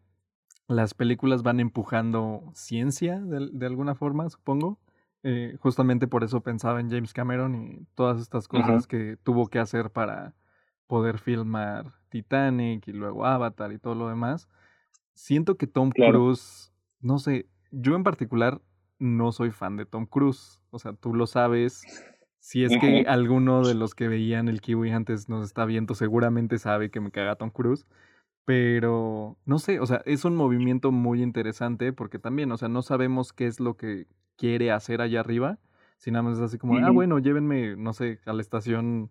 [0.68, 4.78] las películas van empujando ciencia de, alguna forma, supongo.
[5.22, 9.58] Eh, justamente por eso pensaba en James Cameron y todas estas cosas que tuvo que
[9.58, 10.34] hacer para
[10.86, 14.48] poder filmar Titanic y luego Avatar y todo lo demás.
[15.14, 18.60] Siento que Tom Cruise, no sé, yo en particular
[18.98, 20.60] no soy fan de Tom Cruise.
[20.70, 21.82] O sea, tú lo sabes.
[22.38, 26.58] Si es que alguno de los que veían el Kiwi antes nos está viendo, seguramente
[26.58, 27.86] sabe que me caga Tom Cruise.
[28.46, 32.80] Pero no sé, o sea, es un movimiento muy interesante porque también, o sea, no
[32.80, 34.06] sabemos qué es lo que
[34.36, 35.58] quiere hacer allá arriba.
[35.98, 39.10] Si nada más es así como, ah, bueno, llévenme, no sé, a la estación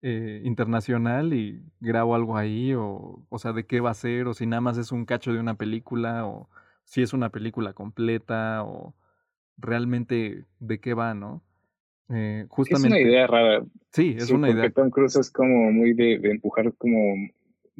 [0.00, 4.34] eh, internacional y grabo algo ahí, o, o sea, de qué va a ser, o
[4.34, 6.48] si nada más es un cacho de una película, o
[6.84, 8.94] si es una película completa, o
[9.58, 11.42] realmente de qué va, ¿no?
[12.08, 12.96] Eh, justamente.
[12.96, 13.64] Es una idea rara.
[13.92, 14.70] Sí, es una idea.
[14.70, 17.28] Tom Cruise es como muy de, empujar como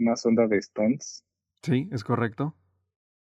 [0.00, 1.24] más onda de stunts.
[1.62, 2.54] Sí, es correcto.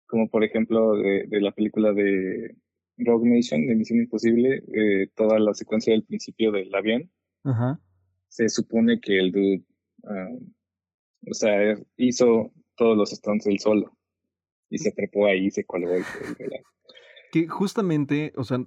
[0.06, 2.56] Como por ejemplo de, de la película de
[2.98, 7.10] Rogue Nation, de Misión Imposible, eh, toda la secuencia del principio del avión.
[7.44, 7.80] Ajá.
[8.28, 9.64] Se supone que el dude,
[10.04, 10.36] ah,
[11.30, 13.96] o sea, hizo todos los stunts él solo.
[14.70, 16.04] Y se trepó ahí y se colgó el,
[17.32, 18.58] Que justamente, o sea,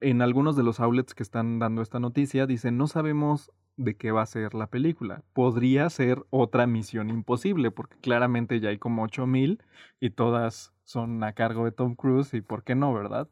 [0.00, 4.12] en algunos de los outlets que están dando esta noticia dicen no sabemos de qué
[4.12, 5.24] va a ser la película.
[5.32, 9.62] Podría ser otra misión imposible, porque claramente ya hay como 8000
[10.00, 13.28] y todas son a cargo de Tom Cruise y por qué no, ¿verdad?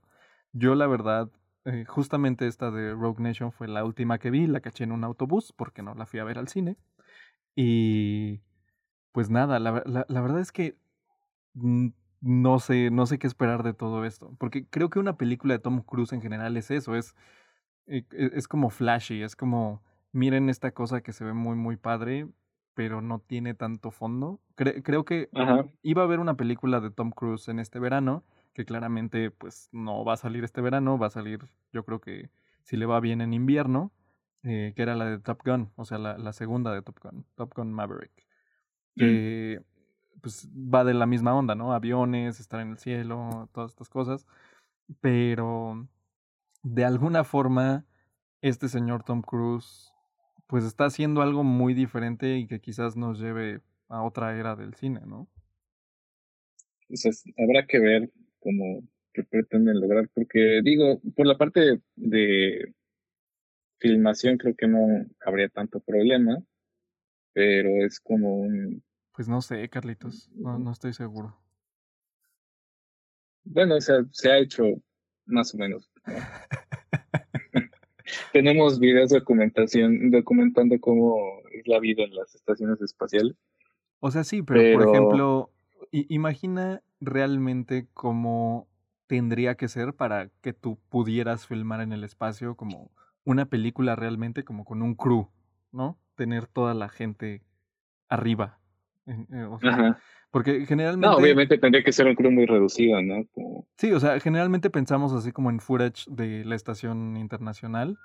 [0.52, 1.30] Yo la verdad,
[1.64, 5.04] eh, justamente esta de Rogue Nation fue la última que vi, la caché en un
[5.04, 6.76] autobús porque no la fui a ver al cine.
[7.54, 8.40] Y
[9.12, 10.76] pues nada, la, la verdad es que
[12.20, 14.34] no sé, no sé qué esperar de todo esto.
[14.38, 17.14] Porque creo que una película de Tom Cruise en general es eso, es,
[17.86, 21.76] eh, e, es como flashy, es como, miren esta cosa que se ve muy, muy
[21.76, 22.28] padre,
[22.74, 24.40] pero no tiene tanto fondo.
[24.54, 25.28] creo que
[25.82, 30.04] iba a haber una película de Tom Cruise en este verano, que claramente pues no
[30.04, 32.30] va a salir este verano, va a salir yo creo que
[32.62, 33.92] si le va bien en invierno,
[34.42, 37.24] eh, que era la de Top Gun, o sea, la, la segunda de Top Gun,
[37.34, 38.12] Top Gun Maverick.
[38.96, 39.00] Mm.
[39.00, 39.62] Que
[40.20, 41.72] pues va de la misma onda, ¿no?
[41.72, 44.26] Aviones, estar en el cielo, todas estas cosas.
[45.00, 45.86] Pero
[46.62, 47.84] de alguna forma,
[48.40, 49.92] este señor Tom Cruise,
[50.46, 54.74] pues está haciendo algo muy diferente y que quizás nos lleve a otra era del
[54.74, 55.28] cine, ¿no?
[56.88, 58.82] Pues habrá que ver cómo
[59.30, 62.74] pretenden lograr, porque digo, por la parte de
[63.78, 66.38] filmación creo que no habría tanto problema,
[67.32, 68.82] pero es como un
[69.16, 71.34] pues no sé, Carlitos, no, no estoy seguro.
[73.44, 74.64] Bueno, o sea, se ha hecho
[75.24, 75.90] más o menos.
[78.36, 81.16] Tenemos videos de documentación documentando cómo
[81.52, 83.34] es la vida en las estaciones espaciales.
[84.00, 85.50] O sea, sí, pero, por ejemplo,
[85.90, 88.68] imagina realmente cómo
[89.06, 92.90] tendría que ser para que tú pudieras filmar en el espacio como
[93.24, 95.30] una película realmente como con un crew,
[95.72, 95.98] ¿no?
[96.14, 97.40] Tener toda la gente
[98.10, 98.58] arriba
[99.06, 99.94] eh,
[100.30, 101.06] porque generalmente.
[101.06, 103.24] No, obviamente tendría que ser un crew muy reducido, ¿no?
[103.76, 107.96] Sí, o sea, generalmente pensamos así como en footage de la estación internacional.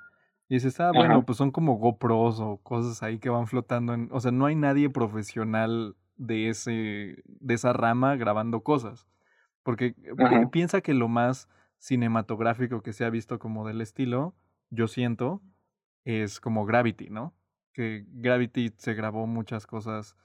[0.52, 3.94] Y dices, ah, bueno, pues son como GoPros o cosas ahí que van flotando.
[3.94, 4.10] En...
[4.12, 9.08] O sea, no hay nadie profesional de, ese, de esa rama grabando cosas.
[9.64, 9.96] Porque
[10.52, 14.36] piensa que lo más cinematográfico que se ha visto como del estilo,
[14.70, 15.42] yo siento,
[16.04, 17.34] es como Gravity, ¿no?
[17.72, 20.18] Que Gravity se grabó muchas cosas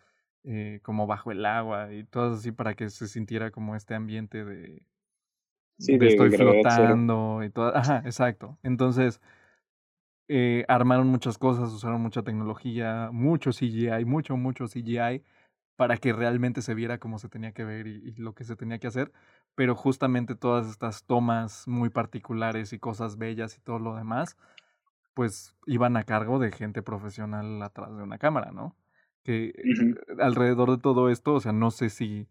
[0.43, 4.45] eh, como bajo el agua y todo así para que se sintiera como este ambiente
[4.45, 4.89] de,
[5.79, 7.77] Sí, de, estoy flotando y todo.
[7.77, 8.59] Ajá, exacto.
[8.63, 9.21] Entonces,
[10.29, 15.23] eh, armaron muchas cosas, usaron mucha tecnología, mucho CGI, mucho, mucho CGI,
[15.77, 18.79] para que realmente se viera como se tenía que ver y, lo que se tenía
[18.79, 19.13] que hacer.
[19.55, 24.37] Pero justamente todas estas tomas muy particulares y cosas bellas y todo lo demás,
[25.15, 28.77] pues iban a cargo de gente profesional atrás de una cámara, ¿no?
[29.25, 29.55] Que
[30.21, 32.29] alrededor de todo esto, o sea, no sé si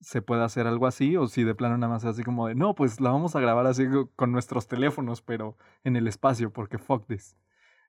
[0.00, 2.74] se puede hacer algo así o si de plano nada más así como de, no,
[2.74, 3.84] pues la vamos a grabar así
[4.16, 7.36] con nuestros teléfonos, pero en el espacio, porque fuck this.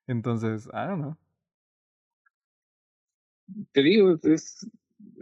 [0.08, 1.18] Entonces, I don't know.
[3.72, 4.68] Te digo, es,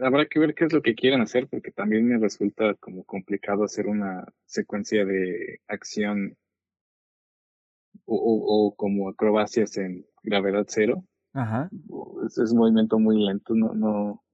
[0.00, 3.64] habrá que ver qué es lo que quieren hacer, porque también me resulta como complicado
[3.64, 6.36] hacer una secuencia de acción
[8.04, 11.04] o, o, como acrobacias en gravedad cero.
[11.34, 11.70] Ajá.
[12.26, 14.24] Es, es un movimiento muy lento, no, no,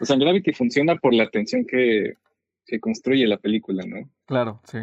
[0.00, 2.14] o sea, Gravity funciona por la tensión que,
[2.66, 4.10] que construye la película, ¿no?
[4.26, 4.78] Claro, sí.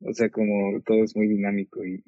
[0.00, 2.02] O sea, como todo es muy dinámico y,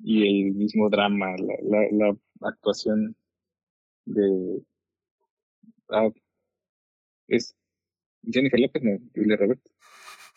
[0.00, 3.16] y, el mismo drama, la, la, la actuación
[4.04, 4.62] de...
[5.88, 6.10] Ah,
[7.28, 7.56] es
[8.28, 9.72] Jennifer López, no, Julia Roberts.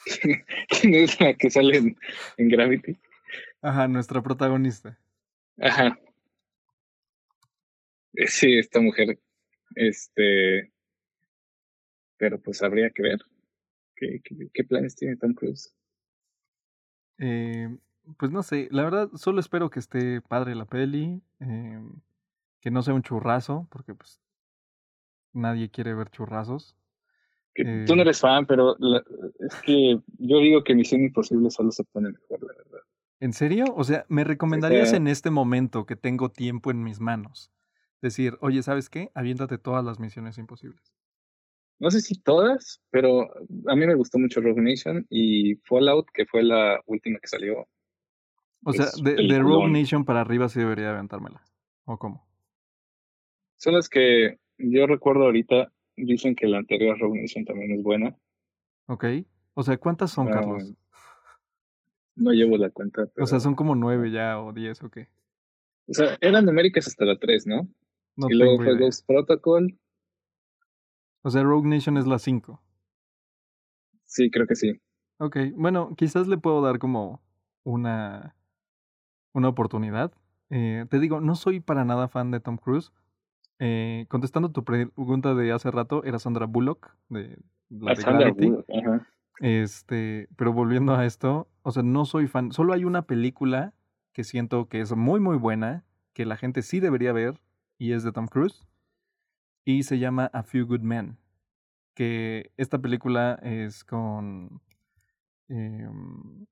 [0.70, 1.98] ¿Quién es la que sale en,
[2.38, 2.98] en Gravity?
[3.62, 4.98] Ajá, nuestra protagonista.
[5.60, 5.98] Ajá.
[8.28, 9.18] Sí, esta mujer,
[9.76, 10.72] este,
[12.17, 13.19] pero pues habría que ver
[13.95, 14.21] qué,
[14.54, 15.73] qué, planes tiene Tom Cruise.
[17.19, 17.69] Eh,
[18.17, 21.82] pues no sé, la verdad solo espero que esté padre la peli, eh,
[22.60, 24.19] que no sea un churrazo, porque pues
[25.32, 26.76] nadie quiere ver churrazos.
[27.56, 28.76] Eh, tú no eres fan, pero
[29.39, 32.80] es que yo digo que Misión Imposible solo se pone mejor, la verdad.
[33.19, 33.65] ¿En serio?
[33.76, 37.52] O sea, ¿me recomendarías en este momento que tengo tiempo en mis manos?
[38.02, 39.12] Decir, oye, ¿sabes qué?
[39.13, 40.93] Aviéntate todas las misiones imposibles
[41.79, 43.29] no sé si todas, pero
[43.67, 47.67] a mí me gustó mucho Rogue Nation y Fallout, que fue la última que salió.
[48.63, 51.43] O sea, de, Rogue Nation para arriba sí debería aventármela.
[51.86, 52.25] ¿O cómo?
[53.57, 55.71] Son las que yo recuerdo ahorita.
[55.95, 58.15] Dicen que la anterior Rogue Nation también es buena.
[58.88, 59.05] Ok.
[59.53, 60.73] O sea, ¿cuántas son, Carlos?
[62.15, 63.07] No llevo la cuenta.
[63.19, 65.07] O sea, son como nueve ya o diez o qué.
[65.88, 67.67] O sea, eran numéricas hasta la tres, ¿no?
[68.15, 69.77] no y luego fue Ghost Protocol,
[71.23, 72.62] o sea, Rogue Nation es la 5.
[74.05, 74.79] Sí, creo que sí.
[75.17, 77.21] Ok, bueno, quizás le puedo dar como
[77.63, 78.36] una,
[79.33, 80.12] una oportunidad.
[80.49, 82.91] Eh, te digo, no soy para nada fan de Tom Cruise.
[83.59, 88.63] Eh, contestando tu pregunta de hace rato, era Sandra Bullock de la de
[89.39, 92.51] Este, pero volviendo a esto, o sea, no soy fan.
[92.51, 93.73] Solo hay una película
[94.12, 97.39] que siento que es muy, muy buena, que la gente sí debería ver,
[97.77, 98.67] y es de Tom Cruise
[99.65, 101.17] y se llama A Few Good Men.
[101.95, 104.62] Que esta película es con.
[105.47, 106.45] Em,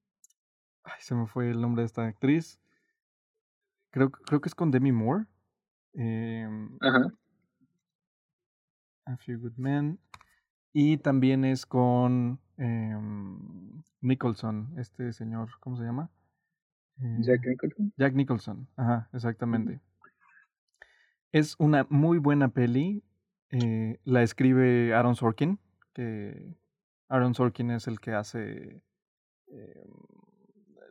[0.84, 2.60] ay, se me fue el nombre de esta actriz.
[3.91, 5.26] Creo, creo que es con Demi Moore.
[5.93, 7.13] Em, Ajá.
[9.06, 10.00] A Few Good Men.
[10.74, 16.10] Y también es con em, Nicholson, este señor, ¿cómo se llama?
[17.19, 17.93] Jack Nicholson.
[17.97, 19.82] Jack Nicholson, ajá, exactamente.
[21.32, 23.04] Es una muy buena peli.
[23.50, 25.60] Eh, la escribe Aaron Sorkin,
[25.94, 26.56] que
[27.10, 28.82] Aaron Sorkin es el que hace
[29.48, 29.88] eh,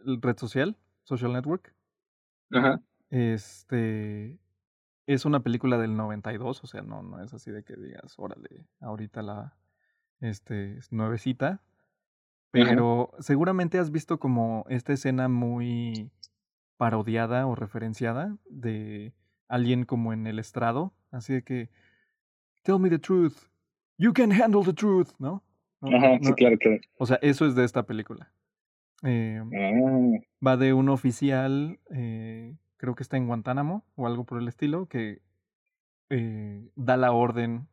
[0.07, 1.75] el red social, Social Network.
[2.53, 2.81] Ajá.
[3.11, 4.39] Este
[5.07, 8.67] es una película del 92, o sea, no, no es así de que digas, órale,
[8.81, 9.57] ahorita la
[10.21, 11.63] este es nuevecita.
[12.53, 16.11] Pero seguramente has visto como esta escena muy
[16.77, 19.15] parodiada o referenciada de
[19.51, 21.71] alguien como en el estrado, así de que,
[22.63, 23.37] tell me the truth,
[23.99, 25.43] you can handle the truth, ¿no?
[25.83, 26.79] Ajá, sí, claro, claro.
[26.97, 28.33] O sea, eso es de esta película.
[29.03, 29.43] Eh,
[30.47, 34.87] Va de un oficial, eh, creo que está en Guantánamo o algo por el estilo,
[34.87, 35.21] que
[36.11, 37.69] eh, da la orden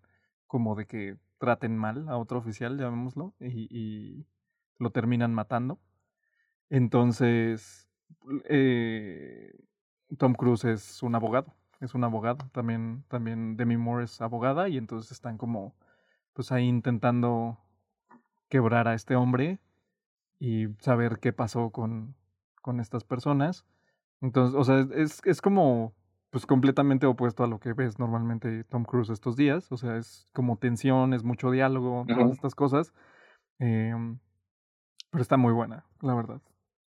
[0.47, 4.25] como de que traten mal a otro oficial, llamémoslo, y, y
[4.79, 5.79] lo terminan matando.
[6.69, 7.87] Entonces,
[8.45, 9.53] eh,
[10.17, 14.77] Tom Cruise es un abogado es un abogado, también, también Demi Moore es abogada y
[14.77, 15.75] entonces están como
[16.33, 17.57] pues ahí intentando
[18.49, 19.59] quebrar a este hombre
[20.39, 22.15] y saber qué pasó con,
[22.61, 23.65] con estas personas.
[24.21, 25.93] Entonces, o sea, es, es como
[26.29, 29.71] pues completamente opuesto a lo que ves normalmente Tom Cruise estos días.
[29.71, 32.93] O sea, es como tensión, es mucho diálogo, todas estas cosas.
[33.59, 33.93] Eh,
[35.09, 36.41] pero está muy buena, la verdad.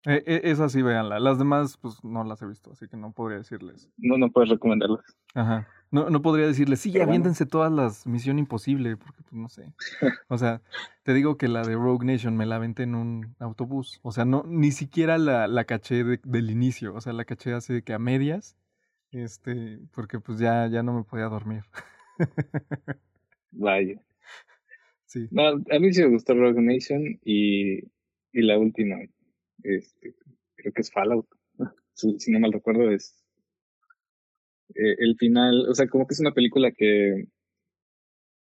[0.04, 1.20] Eh, eh, esas sí, véanla.
[1.20, 3.88] Las demás, pues no las he visto, así que no podría decirles.
[3.96, 5.04] No, no puedes recomendarlas.
[5.34, 5.68] Ajá.
[5.92, 9.72] No, no podría decirle, sí, ya aviéntense todas las Misión Imposible, porque pues no sé.
[10.28, 10.62] O sea,
[11.02, 14.00] te digo que la de Rogue Nation me la aventé en un autobús.
[14.02, 16.94] O sea, no, ni siquiera la, la caché del inicio.
[16.94, 18.56] O sea, la caché así que a medias.
[19.12, 21.62] Este, porque pues ya, ya no me podía dormir.
[23.50, 24.00] Vaya.
[25.04, 25.28] Sí.
[25.30, 27.80] No, a mí sí me gustó Rogue Nation y,
[28.32, 28.96] y la última,
[29.64, 30.14] este,
[30.56, 31.26] creo que es Fallout.
[31.94, 33.22] Si, no mal recuerdo, es
[34.74, 37.26] eh, el final, o sea, como que es una película que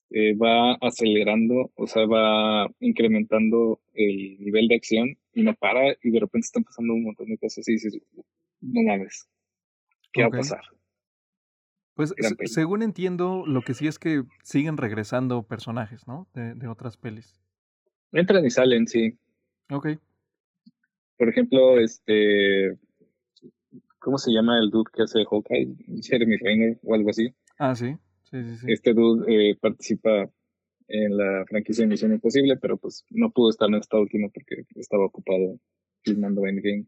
[0.09, 6.09] eh, va acelerando, o sea, va incrementando el nivel de acción y no para y
[6.09, 7.99] de repente están pasando un montón de cosas y dices,
[8.61, 9.29] no mames,
[10.11, 10.61] ¿qué va a pasar?
[11.93, 12.13] Pues
[12.45, 16.27] según entiendo, lo que sí es que siguen regresando personajes, ¿no?
[16.33, 17.39] De, de otras pelis.
[18.11, 19.17] Entran y salen, sí.
[19.69, 19.97] Ok.
[21.17, 22.77] Por ejemplo, este,
[24.07, 25.75] ¿Cómo se llama el dude que hace Hawkeye?
[26.01, 27.33] Jeremy Renner o algo así.
[27.59, 27.93] Ah, sí.
[28.31, 28.71] Sí, sí, sí.
[28.71, 30.31] Este dude eh, participa
[30.87, 34.63] en la franquicia de Misión Imposible, pero pues no pudo estar en esta última porque
[34.75, 35.59] estaba ocupado
[36.03, 36.85] filmando Endgame.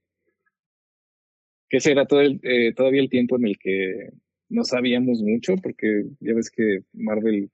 [1.67, 4.11] Que ese era todo el, eh, todavía el tiempo en el que
[4.47, 7.51] no sabíamos mucho, porque ya ves que Marvel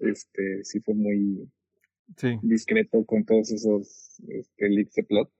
[0.00, 1.48] este, sí fue muy
[2.42, 5.30] discreto con todos esos este, leaks de plot.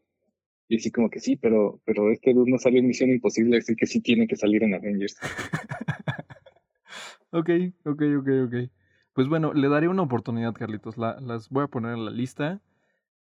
[0.71, 3.75] Y así como que sí, pero, pero este dude no salió en Misión Imposible, así
[3.75, 5.17] que sí tiene que salir en Avengers.
[7.33, 7.51] ok,
[7.85, 8.71] ok, ok, ok.
[9.13, 10.97] Pues bueno, le daré una oportunidad, Carlitos.
[10.97, 12.63] La, las voy a poner en la lista.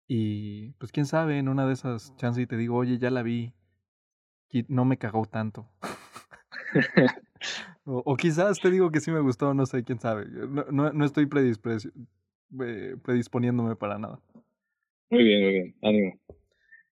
[0.06, 3.24] Y pues quién sabe, en una de esas chances y te digo, oye, ya la
[3.24, 3.52] vi.
[4.68, 5.68] No me cagó tanto.
[7.84, 10.26] o, quizás te digo que sí me gustó, no sé, quién sabe.
[10.26, 14.20] No, no, no estoy eh, predisponiéndome para nada.
[15.10, 15.76] Muy bien, muy bien.
[15.82, 16.20] Ánimo.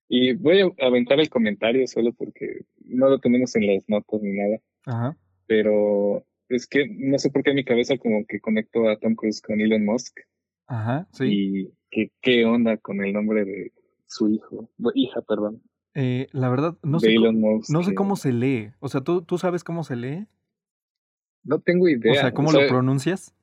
[0.09, 4.33] Y voy a aventar el comentario solo porque no lo tenemos en las notas ni
[4.33, 4.59] nada.
[4.87, 5.17] Ajá.
[5.47, 9.15] Pero es que no sé por qué en mi cabeza como que conecto a Tom
[9.15, 10.19] Cruise con Elon Musk.
[10.67, 11.25] Ajá, sí.
[11.27, 13.73] Y qué, qué onda con el nombre de
[14.07, 15.63] su hijo, hija, perdón.
[15.95, 18.71] Eh, la verdad, no sé, cómo, no sé cómo se lee.
[18.79, 20.27] O sea, ¿tú, ¿tú sabes cómo se lee?
[21.43, 22.13] No tengo idea.
[22.13, 23.35] O sea, ¿cómo lo pronuncias?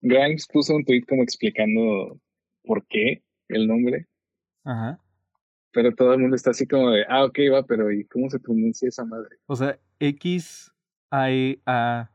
[0.00, 2.18] Grimes puso un tweet como explicando
[2.64, 4.06] por qué el nombre.
[4.64, 5.00] Ajá.
[5.72, 8.38] Pero todo el mundo está así como de, ah, ok, va, pero ¿y cómo se
[8.38, 9.36] pronuncia esa madre?
[9.46, 10.72] O sea, X
[11.10, 12.10] A E A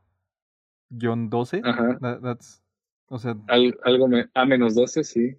[0.90, 1.62] 12.
[1.64, 1.98] Ajá.
[2.22, 2.62] that's,
[3.08, 5.36] o sea, algo A menos 12, sí.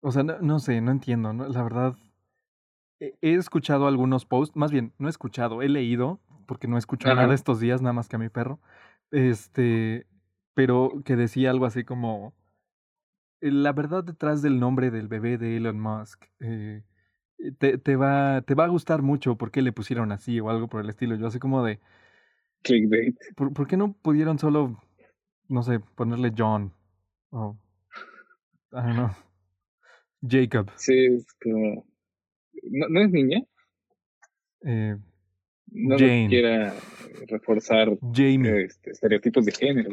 [0.00, 1.48] O sea, no, sé, no entiendo, ¿no?
[1.48, 1.96] La verdad,
[3.00, 7.14] he, escuchado algunos posts, más bien, no he escuchado, he leído, porque no he escuchado
[7.14, 8.60] nada estos días, nada más que a mi perro,
[9.10, 10.06] este,
[10.52, 12.34] pero que decía algo así como,
[13.50, 16.82] la verdad detrás del nombre del bebé de Elon Musk eh,
[17.38, 20.50] eh, te, te, va, te va a gustar mucho por qué le pusieron así o
[20.50, 21.16] algo por el estilo.
[21.16, 21.80] Yo así como de...
[22.62, 23.16] Clickbait.
[23.36, 24.82] ¿Por, ¿por qué no pudieron solo,
[25.48, 26.72] no sé, ponerle John?
[27.30, 27.56] O...
[28.72, 29.10] I don't know.
[30.26, 30.70] Jacob.
[30.76, 31.86] Sí, es como...
[32.62, 33.42] ¿No, es niña?
[34.64, 34.96] Eh,
[35.66, 36.28] no Jane.
[36.28, 36.74] quiera
[37.28, 38.64] reforzar Jamie.
[38.64, 39.90] Este, estereotipos de género.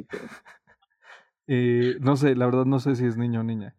[1.47, 3.75] Eh, no sé, la verdad no sé si es niño o niña.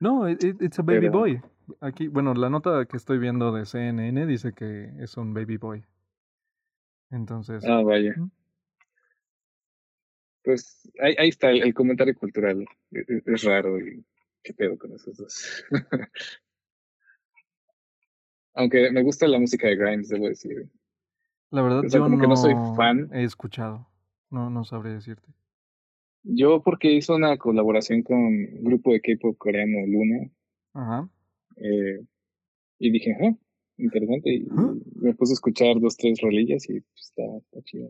[0.00, 1.40] No, it, it's a baby boy.
[1.80, 5.84] Aquí, bueno, la nota que estoy viendo de CNN dice que es un baby boy.
[7.10, 7.64] Entonces.
[7.64, 8.14] Ah, vaya.
[10.42, 12.64] Pues ahí, ahí está el, comentario cultural.
[12.92, 14.04] E, e, es, raro y
[14.42, 15.64] qué pedo con esos dos.
[18.54, 20.68] Aunque me gusta la música de Grimes, debo decir.
[21.50, 23.08] La verdad, yo no, soy fan.
[23.12, 23.88] He escuchado.
[24.30, 25.32] No, no sabré decirte.
[26.30, 30.30] Yo porque hizo una colaboración con un grupo de K-pop coreano Luna.
[30.74, 31.08] Ajá.
[31.56, 32.04] Eh,
[32.78, 33.34] y dije, ah,
[33.78, 34.34] interesante.
[34.34, 34.46] Y
[34.96, 37.88] me puse a escuchar dos, tres rolillas y pues, está, está chido.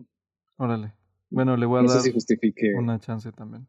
[0.57, 0.95] Órale.
[1.31, 2.01] Bueno, le voy a dar
[2.79, 3.67] una chance también.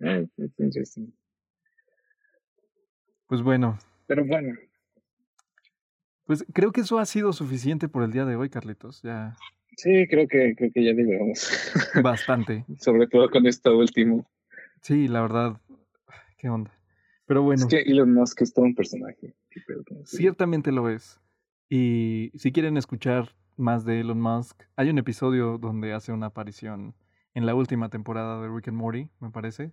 [0.00, 0.24] Ah,
[0.58, 1.12] interesting.
[3.28, 3.78] Pues bueno.
[4.08, 4.58] Pero bueno.
[6.24, 9.02] Pues creo que eso ha sido suficiente por el día de hoy, Carlitos.
[9.02, 9.36] Ya
[9.78, 11.48] Sí, creo que, creo que ya digamos.
[12.02, 12.64] Bastante.
[12.80, 14.28] Sobre todo con esto último.
[14.82, 15.60] Sí, la verdad,
[16.36, 16.76] qué onda.
[17.26, 17.62] Pero bueno.
[17.62, 19.36] Es que Elon Musk es todo un personaje.
[20.04, 21.20] Ciertamente lo es.
[21.68, 26.96] Y si quieren escuchar más de Elon Musk, hay un episodio donde hace una aparición
[27.34, 29.72] en la última temporada de Rick and Morty, me parece.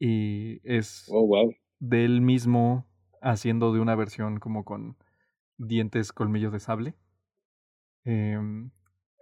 [0.00, 1.54] Y es oh, wow.
[1.78, 2.84] de él mismo
[3.22, 4.96] haciendo de una versión como con
[5.56, 6.94] dientes colmillos de sable.
[8.04, 8.40] Eh,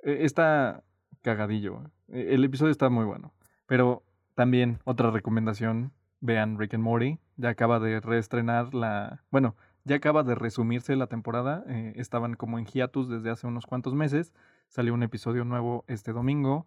[0.06, 0.84] está
[1.22, 1.90] cagadillo.
[2.08, 3.32] E, el episodio está muy bueno.
[3.66, 4.04] Pero
[4.34, 7.18] también otra recomendación, vean Rick and Morty.
[7.36, 9.24] Ya acaba de reestrenar la...
[9.30, 11.64] Bueno, ya acaba de resumirse la temporada.
[11.68, 14.32] Eh, estaban como en hiatus desde hace unos cuantos meses.
[14.68, 16.66] salió un episodio nuevo este domingo.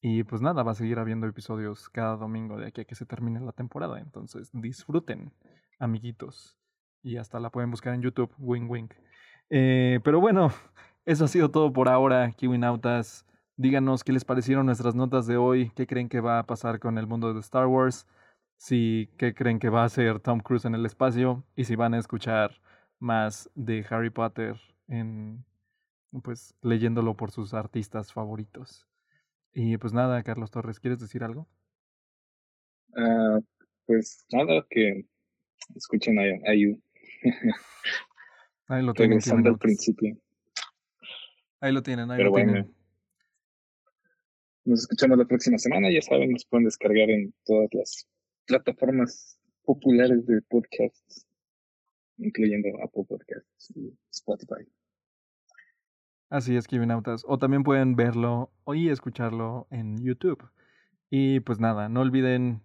[0.00, 3.06] Y pues nada, va a seguir habiendo episodios cada domingo de aquí a que se
[3.06, 4.00] termine la temporada.
[4.00, 5.32] Entonces disfruten,
[5.78, 6.58] amiguitos.
[7.02, 8.88] Y hasta la pueden buscar en YouTube, wing wing.
[9.48, 10.50] Eh, pero bueno,
[11.04, 13.26] eso ha sido todo por ahora, Kiwinautas.
[13.56, 16.98] Díganos qué les parecieron nuestras notas de hoy, qué creen que va a pasar con
[16.98, 18.06] el mundo de Star Wars,
[18.56, 21.94] si qué creen que va a hacer Tom Cruise en el espacio y si van
[21.94, 22.60] a escuchar
[22.98, 24.56] más de Harry Potter
[24.88, 25.44] en
[26.22, 28.86] pues leyéndolo por sus artistas favoritos.
[29.54, 31.48] Y pues nada, Carlos Torres, ¿quieres decir algo?
[32.96, 33.38] Ah,
[33.86, 35.06] pues nada, que
[35.74, 36.52] escuchen a, a
[38.68, 39.20] Ahí lo tienen.
[39.46, 40.16] al principio.
[41.62, 42.74] Ahí lo tienen, ahí lo tienen.
[44.64, 45.92] Nos escuchamos la próxima semana.
[45.92, 48.08] Ya saben, nos pueden descargar en todas las
[48.46, 51.24] plataformas populares de podcasts,
[52.18, 54.68] incluyendo Apple Podcasts y Spotify.
[56.28, 57.22] Así es, Kivinautas.
[57.28, 60.42] O también pueden verlo y escucharlo en YouTube.
[61.10, 62.60] Y pues nada, no olviden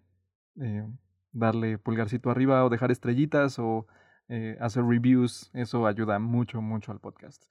[0.59, 0.87] eh,
[1.33, 3.85] darle pulgarcito arriba o dejar estrellitas o
[4.27, 5.51] eh, hacer reviews.
[5.53, 7.45] Eso ayuda mucho, mucho al podcast.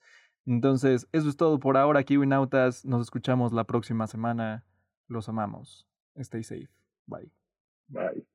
[0.47, 2.85] Entonces, eso es todo por ahora, Kiwinautas.
[2.85, 4.65] Nos escuchamos la próxima semana.
[5.09, 5.87] Los amamos.
[6.17, 6.71] Stay safe.
[7.07, 7.31] Bye.
[7.89, 8.27] Bye.